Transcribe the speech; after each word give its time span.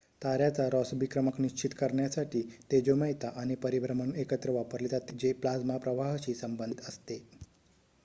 ताऱ्याचा 0.21 0.63
Rossby 0.69 1.05
क्रमांक 1.05 1.39
निश्चित 1.39 1.69
करण्यासाठी 1.79 2.41
तेजोमयता 2.71 3.29
आणि 3.35 3.55
परिभ्रमण 3.63 4.15
एकत्र 4.17 4.51
वापरले 4.51 4.87
जाते 4.89 5.17
जे 5.19 5.33
प्लाझ्मा 5.35 5.77
प्रवाहाशी 5.77 6.33
संबंधित 6.35 6.87
असते 6.87 7.23